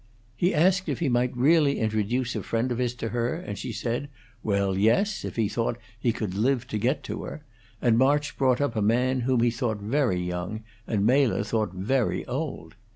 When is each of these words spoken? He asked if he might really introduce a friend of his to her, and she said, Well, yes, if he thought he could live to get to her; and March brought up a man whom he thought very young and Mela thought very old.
He 0.35 0.51
asked 0.51 0.89
if 0.89 0.97
he 0.97 1.09
might 1.09 1.37
really 1.37 1.77
introduce 1.77 2.35
a 2.35 2.41
friend 2.41 2.71
of 2.71 2.79
his 2.79 2.95
to 2.95 3.09
her, 3.09 3.35
and 3.35 3.55
she 3.55 3.71
said, 3.71 4.09
Well, 4.41 4.75
yes, 4.75 5.23
if 5.23 5.35
he 5.35 5.47
thought 5.47 5.77
he 5.99 6.11
could 6.11 6.33
live 6.33 6.65
to 6.69 6.79
get 6.79 7.03
to 7.03 7.21
her; 7.25 7.43
and 7.83 7.99
March 7.99 8.35
brought 8.35 8.61
up 8.61 8.75
a 8.75 8.81
man 8.81 9.19
whom 9.19 9.41
he 9.43 9.51
thought 9.51 9.77
very 9.77 10.19
young 10.19 10.63
and 10.87 11.05
Mela 11.05 11.43
thought 11.43 11.75
very 11.75 12.25
old. 12.25 12.73